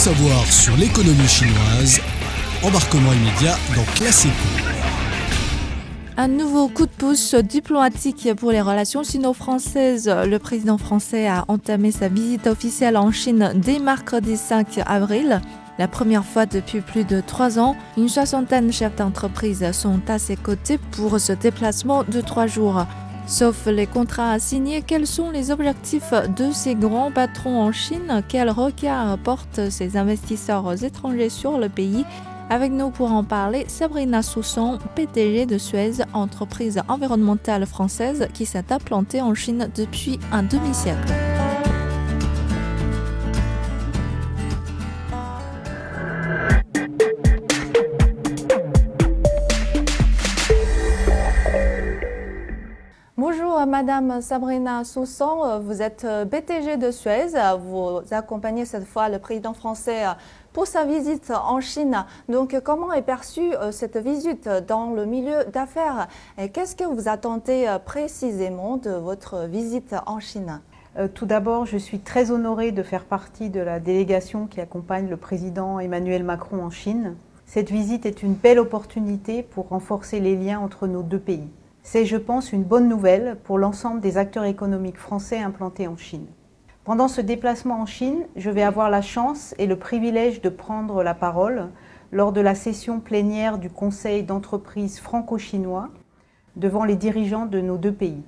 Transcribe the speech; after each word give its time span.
savoir 0.00 0.46
sur 0.50 0.74
l'économie 0.78 1.28
chinoise. 1.28 2.00
Embarquement 2.62 3.12
immédiat 3.12 3.54
dans 3.76 3.84
Classe 3.96 4.26
Un 6.16 6.28
nouveau 6.28 6.68
coup 6.68 6.86
de 6.86 6.90
pouce 6.90 7.34
diplomatique 7.34 8.30
pour 8.34 8.50
les 8.50 8.62
relations 8.62 9.04
sino-françaises. 9.04 10.08
Le 10.08 10.38
président 10.38 10.78
français 10.78 11.28
a 11.28 11.44
entamé 11.48 11.92
sa 11.92 12.08
visite 12.08 12.46
officielle 12.46 12.96
en 12.96 13.12
Chine 13.12 13.52
dès 13.56 13.78
mercredi 13.78 14.38
5 14.38 14.80
avril. 14.86 15.42
La 15.78 15.86
première 15.86 16.24
fois 16.24 16.46
depuis 16.46 16.80
plus 16.80 17.04
de 17.04 17.20
trois 17.20 17.58
ans, 17.58 17.76
une 17.98 18.08
soixantaine 18.08 18.68
de 18.68 18.72
chefs 18.72 18.96
d'entreprise 18.96 19.70
sont 19.72 20.00
à 20.08 20.18
ses 20.18 20.36
côtés 20.36 20.78
pour 20.92 21.20
ce 21.20 21.34
déplacement 21.34 22.04
de 22.04 22.22
trois 22.22 22.46
jours. 22.46 22.86
Sauf 23.30 23.66
les 23.66 23.86
contrats 23.86 24.32
à 24.32 24.40
signer, 24.40 24.82
quels 24.82 25.06
sont 25.06 25.30
les 25.30 25.52
objectifs 25.52 26.12
de 26.36 26.50
ces 26.52 26.74
grands 26.74 27.12
patrons 27.12 27.62
en 27.62 27.70
Chine? 27.70 28.24
Quel 28.28 28.50
regard 28.50 29.16
portent 29.18 29.70
ces 29.70 29.96
investisseurs 29.96 30.82
étrangers 30.82 31.28
sur 31.28 31.56
le 31.56 31.68
pays? 31.68 32.04
Avec 32.50 32.72
nous 32.72 32.90
pour 32.90 33.12
en 33.12 33.22
parler, 33.22 33.66
Sabrina 33.68 34.22
Sousson, 34.22 34.80
PDG 34.96 35.46
de 35.46 35.58
Suez, 35.58 36.02
entreprise 36.12 36.82
environnementale 36.88 37.66
française 37.66 38.26
qui 38.34 38.46
s'est 38.46 38.72
implantée 38.72 39.22
en 39.22 39.32
Chine 39.36 39.70
depuis 39.76 40.18
un 40.32 40.42
demi-siècle. 40.42 41.29
Bonjour 53.20 53.66
Madame 53.66 54.22
Sabrina 54.22 54.82
Soussan, 54.82 55.60
vous 55.60 55.82
êtes 55.82 56.06
BTG 56.06 56.78
de 56.78 56.90
Suez, 56.90 57.34
vous 57.60 58.00
accompagnez 58.12 58.64
cette 58.64 58.86
fois 58.86 59.10
le 59.10 59.18
président 59.18 59.52
français 59.52 60.04
pour 60.54 60.66
sa 60.66 60.86
visite 60.86 61.30
en 61.30 61.60
Chine. 61.60 62.06
Donc 62.30 62.58
comment 62.64 62.94
est 62.94 63.02
perçue 63.02 63.52
euh, 63.56 63.72
cette 63.72 63.98
visite 63.98 64.48
dans 64.66 64.94
le 64.94 65.04
milieu 65.04 65.44
d'affaires? 65.52 66.08
Et 66.38 66.48
qu'est-ce 66.48 66.74
que 66.74 66.84
vous 66.84 67.10
attendez 67.10 67.66
euh, 67.68 67.78
précisément 67.78 68.78
de 68.78 68.92
votre 68.92 69.46
visite 69.48 69.94
en 70.06 70.18
Chine? 70.18 70.62
Euh, 70.96 71.06
tout 71.06 71.26
d'abord, 71.26 71.66
je 71.66 71.76
suis 71.76 71.98
très 71.98 72.30
honorée 72.30 72.72
de 72.72 72.82
faire 72.82 73.04
partie 73.04 73.50
de 73.50 73.60
la 73.60 73.80
délégation 73.80 74.46
qui 74.46 74.62
accompagne 74.62 75.10
le 75.10 75.18
président 75.18 75.78
Emmanuel 75.78 76.24
Macron 76.24 76.64
en 76.64 76.70
Chine. 76.70 77.16
Cette 77.44 77.70
visite 77.70 78.06
est 78.06 78.22
une 78.22 78.32
belle 78.32 78.58
opportunité 78.58 79.42
pour 79.42 79.68
renforcer 79.68 80.20
les 80.20 80.36
liens 80.36 80.58
entre 80.58 80.86
nos 80.86 81.02
deux 81.02 81.20
pays. 81.20 81.50
C'est, 81.82 82.04
je 82.04 82.18
pense, 82.18 82.52
une 82.52 82.62
bonne 82.62 82.88
nouvelle 82.88 83.38
pour 83.42 83.58
l'ensemble 83.58 84.00
des 84.00 84.18
acteurs 84.18 84.44
économiques 84.44 84.98
français 84.98 85.38
implantés 85.38 85.88
en 85.88 85.96
Chine. 85.96 86.26
Pendant 86.84 87.08
ce 87.08 87.20
déplacement 87.20 87.80
en 87.80 87.86
Chine, 87.86 88.26
je 88.36 88.50
vais 88.50 88.62
avoir 88.62 88.90
la 88.90 89.00
chance 89.00 89.54
et 89.58 89.66
le 89.66 89.76
privilège 89.76 90.42
de 90.42 90.50
prendre 90.50 91.02
la 91.02 91.14
parole 91.14 91.68
lors 92.12 92.32
de 92.32 92.40
la 92.40 92.54
session 92.54 93.00
plénière 93.00 93.58
du 93.58 93.70
Conseil 93.70 94.24
d'entreprise 94.24 95.00
franco-chinois 95.00 95.88
devant 96.56 96.84
les 96.84 96.96
dirigeants 96.96 97.46
de 97.46 97.60
nos 97.60 97.78
deux 97.78 97.92
pays. 97.92 98.22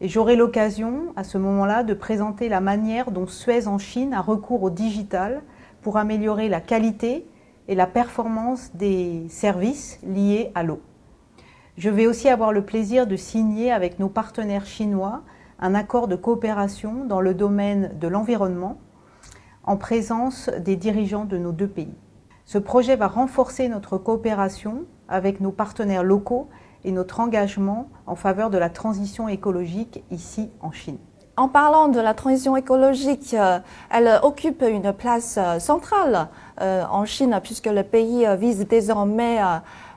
Et 0.00 0.08
j'aurai 0.08 0.36
l'occasion 0.36 1.12
à 1.16 1.24
ce 1.24 1.38
moment-là 1.38 1.82
de 1.82 1.94
présenter 1.94 2.48
la 2.48 2.60
manière 2.60 3.10
dont 3.10 3.26
Suez 3.26 3.66
en 3.66 3.78
Chine 3.78 4.14
a 4.14 4.20
recours 4.20 4.62
au 4.62 4.70
digital 4.70 5.42
pour 5.82 5.96
améliorer 5.96 6.48
la 6.48 6.60
qualité 6.60 7.26
et 7.66 7.74
la 7.74 7.86
performance 7.86 8.70
des 8.74 9.26
services 9.28 9.98
liés 10.04 10.52
à 10.54 10.62
l'eau. 10.62 10.80
Je 11.76 11.90
vais 11.90 12.06
aussi 12.06 12.30
avoir 12.30 12.52
le 12.52 12.64
plaisir 12.64 13.06
de 13.06 13.16
signer 13.16 13.70
avec 13.70 13.98
nos 13.98 14.08
partenaires 14.08 14.64
chinois 14.64 15.20
un 15.60 15.74
accord 15.74 16.08
de 16.08 16.16
coopération 16.16 17.04
dans 17.04 17.20
le 17.20 17.34
domaine 17.34 17.92
de 18.00 18.08
l'environnement 18.08 18.78
en 19.62 19.76
présence 19.76 20.48
des 20.58 20.76
dirigeants 20.76 21.26
de 21.26 21.36
nos 21.36 21.52
deux 21.52 21.68
pays. 21.68 21.94
Ce 22.46 22.56
projet 22.56 22.96
va 22.96 23.08
renforcer 23.08 23.68
notre 23.68 23.98
coopération 23.98 24.84
avec 25.08 25.40
nos 25.40 25.52
partenaires 25.52 26.02
locaux 26.02 26.48
et 26.84 26.92
notre 26.92 27.20
engagement 27.20 27.90
en 28.06 28.16
faveur 28.16 28.48
de 28.48 28.56
la 28.56 28.70
transition 28.70 29.28
écologique 29.28 30.02
ici 30.10 30.48
en 30.62 30.72
Chine. 30.72 30.98
En 31.38 31.48
parlant 31.48 31.88
de 31.88 32.00
la 32.00 32.14
transition 32.14 32.56
écologique, 32.56 33.34
euh, 33.34 33.58
elle 33.90 34.20
occupe 34.22 34.62
une 34.66 34.94
place 34.94 35.36
euh, 35.36 35.58
centrale 35.58 36.28
euh, 36.62 36.84
en 36.90 37.04
Chine 37.04 37.38
puisque 37.42 37.66
le 37.66 37.82
pays 37.82 38.26
vise 38.38 38.66
désormais 38.66 39.38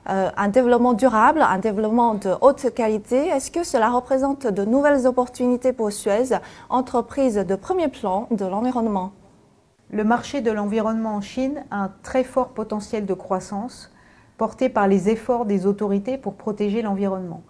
euh, 0.08 0.30
un 0.36 0.48
développement 0.48 0.94
durable, 0.94 1.42
un 1.42 1.58
développement 1.58 2.14
de 2.14 2.34
haute 2.40 2.72
qualité. 2.74 3.26
Est-ce 3.28 3.50
que 3.50 3.64
cela 3.64 3.90
représente 3.90 4.46
de 4.46 4.64
nouvelles 4.64 5.06
opportunités 5.06 5.72
pour 5.72 5.92
Suez, 5.92 6.36
entreprise 6.68 7.36
de 7.36 7.54
premier 7.54 7.88
plan 7.88 8.26
de 8.30 8.44
l'environnement? 8.46 9.12
Le 9.90 10.04
marché 10.04 10.40
de 10.40 10.50
l'environnement 10.50 11.16
en 11.16 11.20
Chine 11.20 11.64
a 11.70 11.84
un 11.84 11.92
très 12.02 12.24
fort 12.24 12.48
potentiel 12.48 13.06
de 13.06 13.14
croissance 13.14 13.90
porté 14.38 14.68
par 14.68 14.88
les 14.88 15.10
efforts 15.10 15.44
des 15.44 15.66
autorités 15.66 16.16
pour 16.16 16.34
protéger 16.34 16.80
l'environnement, 16.80 17.42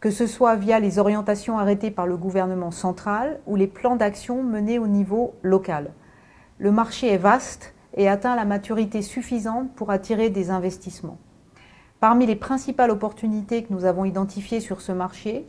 que 0.00 0.10
ce 0.10 0.26
soit 0.26 0.56
via 0.56 0.80
les 0.80 0.98
orientations 0.98 1.58
arrêtées 1.58 1.90
par 1.90 2.06
le 2.06 2.16
gouvernement 2.16 2.70
central 2.70 3.40
ou 3.46 3.56
les 3.56 3.66
plans 3.66 3.96
d'action 3.96 4.42
menés 4.42 4.78
au 4.78 4.86
niveau 4.86 5.34
local. 5.42 5.92
Le 6.58 6.70
marché 6.72 7.12
est 7.12 7.16
vaste 7.16 7.72
et 7.96 8.08
atteint 8.08 8.36
la 8.36 8.44
maturité 8.44 9.00
suffisante 9.00 9.72
pour 9.74 9.90
attirer 9.90 10.28
des 10.28 10.50
investissements. 10.50 11.18
Parmi 12.00 12.26
les 12.26 12.36
principales 12.36 12.92
opportunités 12.92 13.64
que 13.64 13.72
nous 13.72 13.84
avons 13.84 14.04
identifiées 14.04 14.60
sur 14.60 14.80
ce 14.80 14.92
marché, 14.92 15.48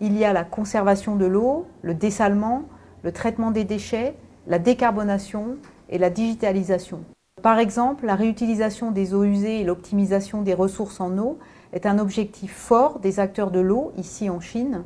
il 0.00 0.16
y 0.16 0.24
a 0.24 0.32
la 0.32 0.44
conservation 0.44 1.16
de 1.16 1.26
l'eau, 1.26 1.66
le 1.82 1.92
dessalement, 1.92 2.62
le 3.02 3.10
traitement 3.10 3.50
des 3.50 3.64
déchets, 3.64 4.14
la 4.46 4.60
décarbonation 4.60 5.56
et 5.88 5.98
la 5.98 6.08
digitalisation. 6.08 7.00
Par 7.42 7.58
exemple, 7.58 8.06
la 8.06 8.14
réutilisation 8.14 8.92
des 8.92 9.12
eaux 9.12 9.24
usées 9.24 9.60
et 9.60 9.64
l'optimisation 9.64 10.42
des 10.42 10.54
ressources 10.54 11.00
en 11.00 11.18
eau 11.18 11.38
est 11.72 11.84
un 11.84 11.98
objectif 11.98 12.54
fort 12.54 13.00
des 13.00 13.18
acteurs 13.18 13.50
de 13.50 13.60
l'eau 13.60 13.90
ici 13.96 14.30
en 14.30 14.38
Chine. 14.38 14.84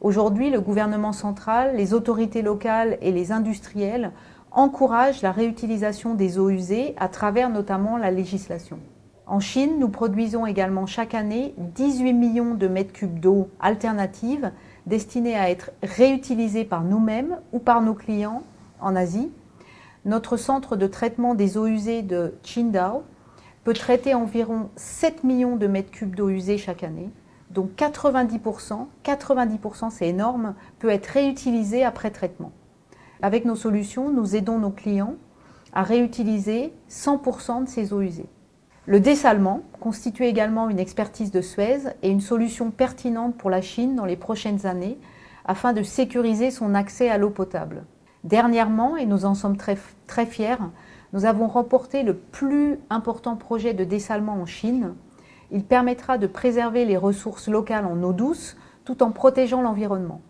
Aujourd'hui, 0.00 0.50
le 0.50 0.60
gouvernement 0.60 1.12
central, 1.12 1.74
les 1.74 1.92
autorités 1.92 2.42
locales 2.42 2.98
et 3.00 3.10
les 3.10 3.32
industriels 3.32 4.12
encouragent 4.52 5.22
la 5.22 5.32
réutilisation 5.32 6.14
des 6.14 6.38
eaux 6.38 6.50
usées 6.50 6.94
à 6.98 7.08
travers 7.08 7.50
notamment 7.50 7.96
la 7.96 8.12
législation. 8.12 8.78
En 9.26 9.38
Chine, 9.38 9.78
nous 9.78 9.88
produisons 9.88 10.46
également 10.46 10.86
chaque 10.86 11.14
année 11.14 11.54
18 11.56 12.12
millions 12.12 12.54
de 12.54 12.66
mètres 12.66 12.92
cubes 12.92 13.20
d'eau 13.20 13.48
alternative 13.60 14.50
destinée 14.86 15.36
à 15.36 15.48
être 15.48 15.70
réutilisée 15.82 16.64
par 16.64 16.82
nous-mêmes 16.82 17.38
ou 17.52 17.60
par 17.60 17.82
nos 17.82 17.94
clients 17.94 18.42
en 18.80 18.96
Asie. 18.96 19.30
Notre 20.04 20.36
centre 20.36 20.74
de 20.74 20.88
traitement 20.88 21.36
des 21.36 21.56
eaux 21.56 21.68
usées 21.68 22.02
de 22.02 22.34
Qingdao 22.42 23.04
peut 23.62 23.74
traiter 23.74 24.12
environ 24.12 24.70
7 24.74 25.22
millions 25.22 25.54
de 25.54 25.68
mètres 25.68 25.92
cubes 25.92 26.16
d'eau 26.16 26.28
usée 26.28 26.58
chaque 26.58 26.82
année. 26.82 27.08
Donc 27.50 27.70
90%, 27.76 28.86
90% 29.04 29.90
c'est 29.90 30.08
énorme, 30.08 30.54
peut 30.80 30.88
être 30.88 31.06
réutilisé 31.06 31.84
après 31.84 32.10
traitement. 32.10 32.50
Avec 33.22 33.44
nos 33.44 33.54
solutions, 33.54 34.10
nous 34.10 34.34
aidons 34.34 34.58
nos 34.58 34.70
clients 34.70 35.14
à 35.72 35.84
réutiliser 35.84 36.72
100% 36.90 37.64
de 37.64 37.68
ces 37.68 37.92
eaux 37.92 38.00
usées. 38.00 38.28
Le 38.92 39.00
dessalement 39.00 39.62
constitue 39.80 40.26
également 40.26 40.68
une 40.68 40.78
expertise 40.78 41.30
de 41.30 41.40
Suez 41.40 41.78
et 42.02 42.10
une 42.10 42.20
solution 42.20 42.70
pertinente 42.70 43.38
pour 43.38 43.48
la 43.48 43.62
Chine 43.62 43.96
dans 43.96 44.04
les 44.04 44.16
prochaines 44.18 44.66
années 44.66 44.98
afin 45.46 45.72
de 45.72 45.82
sécuriser 45.82 46.50
son 46.50 46.74
accès 46.74 47.08
à 47.08 47.16
l'eau 47.16 47.30
potable. 47.30 47.84
Dernièrement, 48.22 48.98
et 48.98 49.06
nous 49.06 49.24
en 49.24 49.34
sommes 49.34 49.56
très, 49.56 49.76
fiers, 50.26 50.58
nous 51.14 51.24
avons 51.24 51.46
remporté 51.46 52.02
le 52.02 52.14
plus 52.14 52.78
important 52.90 53.36
projet 53.36 53.72
de 53.72 53.84
dessalement 53.84 54.34
en 54.34 54.44
Chine. 54.44 54.92
Il 55.50 55.64
permettra 55.64 56.18
de 56.18 56.26
préserver 56.26 56.84
les 56.84 56.98
ressources 56.98 57.48
locales 57.48 57.86
en 57.86 58.02
eau 58.02 58.12
douce 58.12 58.58
tout 58.84 59.02
en 59.02 59.10
protégeant 59.10 59.62
l'environnement. 59.62 60.20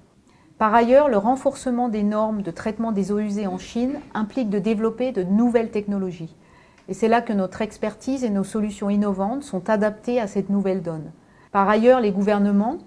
Par 0.58 0.72
ailleurs, 0.72 1.08
le 1.08 1.18
renforcement 1.18 1.88
des 1.88 2.04
normes 2.04 2.42
de 2.42 2.52
traitement 2.52 2.92
des 2.92 3.10
eaux 3.10 3.18
usées 3.18 3.48
en 3.48 3.58
Chine 3.58 3.98
implique 4.14 4.50
de 4.50 4.60
développer 4.60 5.10
de 5.10 5.24
nouvelles 5.24 5.72
technologies. 5.72 6.36
Et 6.88 6.94
c'est 6.94 7.08
là 7.08 7.22
que 7.22 7.32
notre 7.32 7.62
expertise 7.62 8.24
et 8.24 8.30
nos 8.30 8.44
solutions 8.44 8.90
innovantes 8.90 9.44
sont 9.44 9.70
adaptées 9.70 10.20
à 10.20 10.26
cette 10.26 10.50
nouvelle 10.50 10.82
donne. 10.82 11.12
Par 11.52 11.68
ailleurs, 11.68 12.00
les 12.00 12.12
gouvernements 12.12 12.78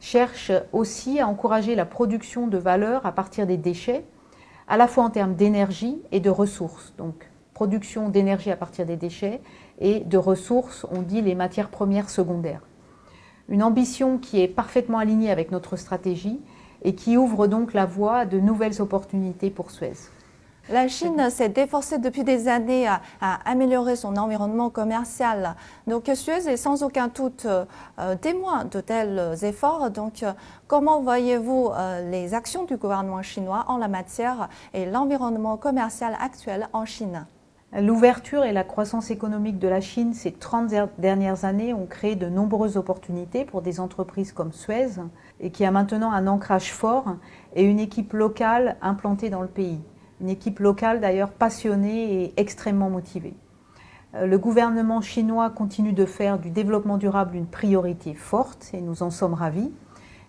cherchent 0.00 0.52
aussi 0.72 1.20
à 1.20 1.28
encourager 1.28 1.74
la 1.74 1.86
production 1.86 2.46
de 2.46 2.58
valeur 2.58 3.06
à 3.06 3.12
partir 3.12 3.46
des 3.46 3.56
déchets, 3.56 4.04
à 4.68 4.76
la 4.76 4.88
fois 4.88 5.04
en 5.04 5.10
termes 5.10 5.34
d'énergie 5.34 5.98
et 6.12 6.20
de 6.20 6.30
ressources. 6.30 6.94
Donc, 6.98 7.30
production 7.54 8.08
d'énergie 8.08 8.50
à 8.50 8.56
partir 8.56 8.86
des 8.86 8.96
déchets 8.96 9.40
et 9.78 10.00
de 10.00 10.18
ressources, 10.18 10.86
on 10.90 11.02
dit 11.02 11.22
les 11.22 11.34
matières 11.34 11.68
premières 11.68 12.10
secondaires. 12.10 12.62
Une 13.48 13.62
ambition 13.62 14.18
qui 14.18 14.40
est 14.40 14.48
parfaitement 14.48 14.98
alignée 14.98 15.30
avec 15.30 15.50
notre 15.50 15.76
stratégie 15.76 16.40
et 16.82 16.94
qui 16.94 17.16
ouvre 17.16 17.46
donc 17.46 17.72
la 17.72 17.86
voie 17.86 18.18
à 18.18 18.26
de 18.26 18.40
nouvelles 18.40 18.82
opportunités 18.82 19.50
pour 19.50 19.70
Suez. 19.70 19.92
La 20.70 20.88
Chine 20.88 21.28
s'est 21.28 21.50
déforcée 21.50 21.98
depuis 21.98 22.24
des 22.24 22.48
années 22.48 22.88
à, 22.88 23.00
améliorer 23.44 23.96
son 23.96 24.16
environnement 24.16 24.70
commercial. 24.70 25.56
Donc 25.86 26.10
Suez 26.14 26.48
est 26.48 26.56
sans 26.56 26.82
aucun 26.82 27.08
doute 27.08 27.46
euh, 27.46 28.16
témoin 28.16 28.64
de 28.64 28.80
tels 28.80 29.34
efforts. 29.42 29.90
Donc 29.90 30.22
euh, 30.22 30.32
comment 30.66 31.02
voyez-vous 31.02 31.68
euh, 31.68 32.10
les 32.10 32.32
actions 32.32 32.64
du 32.64 32.78
gouvernement 32.78 33.20
chinois 33.20 33.66
en 33.68 33.76
la 33.76 33.88
matière 33.88 34.48
et 34.72 34.86
l'environnement 34.86 35.58
commercial 35.58 36.16
actuel 36.18 36.66
en 36.72 36.86
Chine? 36.86 37.26
L'ouverture 37.78 38.44
et 38.44 38.52
la 38.52 38.64
croissance 38.64 39.10
économique 39.10 39.58
de 39.58 39.68
la 39.68 39.82
Chine 39.82 40.14
ces 40.14 40.32
30 40.32 40.72
dernières 40.96 41.44
années 41.44 41.74
ont 41.74 41.86
créé 41.86 42.16
de 42.16 42.30
nombreuses 42.30 42.78
opportunités 42.78 43.44
pour 43.44 43.60
des 43.60 43.80
entreprises 43.80 44.32
comme 44.32 44.52
Suez 44.52 44.92
qui 45.52 45.66
a 45.66 45.70
maintenant 45.70 46.10
un 46.10 46.26
ancrage 46.26 46.72
fort 46.72 47.16
et 47.54 47.64
une 47.64 47.80
équipe 47.80 48.14
locale 48.14 48.76
implantée 48.80 49.28
dans 49.28 49.42
le 49.42 49.48
pays. 49.48 49.80
Une 50.20 50.28
équipe 50.28 50.60
locale 50.60 51.00
d'ailleurs 51.00 51.30
passionnée 51.30 52.22
et 52.22 52.34
extrêmement 52.36 52.90
motivée. 52.90 53.34
Euh, 54.14 54.26
le 54.26 54.38
gouvernement 54.38 55.00
chinois 55.00 55.50
continue 55.50 55.92
de 55.92 56.06
faire 56.06 56.38
du 56.38 56.50
développement 56.50 56.98
durable 56.98 57.36
une 57.36 57.46
priorité 57.46 58.14
forte 58.14 58.70
et 58.72 58.80
nous 58.80 59.02
en 59.02 59.10
sommes 59.10 59.34
ravis. 59.34 59.72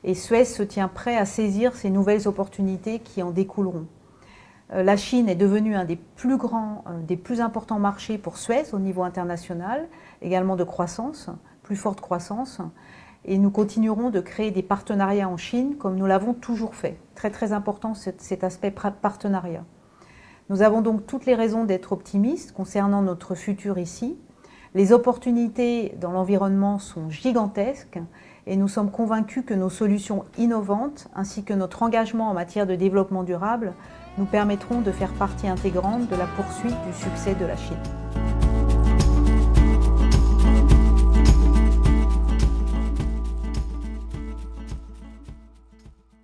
Et 0.04 0.16
Suez 0.16 0.46
se 0.46 0.64
tient 0.64 0.88
prêt 0.88 1.18
à 1.18 1.26
saisir 1.26 1.76
ces 1.76 1.90
nouvelles 1.90 2.28
opportunités 2.28 3.00
qui 3.00 3.22
en 3.22 3.32
découleront. 3.32 3.86
Euh, 4.74 4.84
la 4.84 4.98
Chine 4.98 5.30
est 5.30 5.36
devenue 5.36 5.76
un 5.76 5.86
des 5.86 5.98
plus 5.98 6.38
grands, 6.38 6.84
des 7.08 7.18
plus 7.18 7.42
importants 7.42 7.80
marchés 7.80 8.18
pour 8.18 8.38
Suez 8.38 8.74
au 8.74 8.80
niveau 8.80 9.04
international, 9.04 9.88
également 10.22 10.56
de 10.56 10.64
croissance, 10.64 11.30
plus 11.62 11.76
forte 11.76 12.02
croissance. 12.02 12.62
Et 13.28 13.38
nous 13.40 13.50
continuerons 13.50 14.12
de 14.12 14.20
créer 14.20 14.52
des 14.52 14.62
partenariats 14.62 15.30
en 15.30 15.38
Chine 15.38 15.76
comme 15.78 15.96
nous 15.96 16.06
l'avons 16.06 16.34
toujours 16.34 16.76
fait. 16.76 16.98
Très 17.16 17.32
très 17.32 17.54
important 17.54 17.94
cet 17.96 18.44
aspect 18.44 18.72
partenariat. 18.72 19.64
Nous 20.50 20.62
avons 20.62 20.82
donc 20.82 21.08
toutes 21.08 21.26
les 21.26 21.34
raisons 21.34 21.64
d'être 21.64 21.92
optimistes 21.92 22.52
concernant 22.52 23.02
notre 23.02 23.34
futur 23.34 23.80
ici. 23.80 24.16
Les 24.76 24.92
opportunités 24.92 25.96
dans 26.00 26.12
l'environnement 26.12 26.78
sont 26.78 27.10
gigantesques 27.10 28.00
et 28.46 28.56
nous 28.56 28.68
sommes 28.68 28.92
convaincus 28.92 29.44
que 29.44 29.56
nos 29.56 29.72
solutions 29.72 30.24
innovantes 30.38 31.08
ainsi 31.16 31.44
que 31.44 31.54
notre 31.54 31.82
engagement 31.82 32.30
en 32.30 32.36
matière 32.36 32.68
de 32.68 32.76
développement 32.76 33.24
durable 33.24 33.74
nous 34.20 34.26
permettront 34.26 34.82
de 34.82 34.92
faire 34.92 35.14
partie 35.14 35.48
intégrante 35.48 36.08
de 36.10 36.16
la 36.16 36.28
poursuite 36.28 36.78
du 36.86 36.94
succès 36.94 37.34
de 37.34 37.46
la 37.46 37.58
Chine. 37.58 38.25